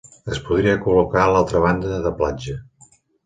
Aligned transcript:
Es 0.35 0.37
podria 0.45 0.77
col·locar 0.85 1.19
a 1.25 1.27
l'altra 1.35 1.61
banda 1.67 2.01
de 2.07 2.15
platja. 2.23 2.57